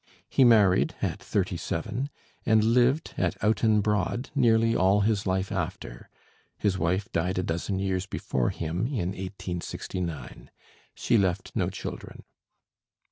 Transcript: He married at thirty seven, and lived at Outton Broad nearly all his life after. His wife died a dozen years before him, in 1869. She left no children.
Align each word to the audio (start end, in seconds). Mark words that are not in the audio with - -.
He 0.27 0.43
married 0.43 0.95
at 0.99 1.21
thirty 1.21 1.57
seven, 1.57 2.09
and 2.43 2.63
lived 2.63 3.13
at 3.19 3.37
Outton 3.43 3.81
Broad 3.81 4.31
nearly 4.33 4.75
all 4.75 5.01
his 5.01 5.27
life 5.27 5.51
after. 5.51 6.09
His 6.57 6.75
wife 6.75 7.07
died 7.11 7.37
a 7.37 7.43
dozen 7.43 7.77
years 7.77 8.07
before 8.07 8.49
him, 8.49 8.87
in 8.87 9.09
1869. 9.09 10.49
She 10.95 11.19
left 11.19 11.51
no 11.53 11.69
children. 11.69 12.23